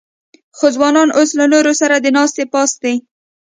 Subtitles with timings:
[0.57, 2.93] خو ځوانان اوس له نورو سره د ناستې پاستې